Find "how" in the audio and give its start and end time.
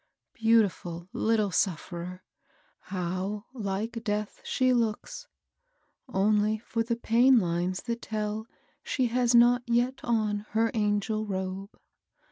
2.89-3.45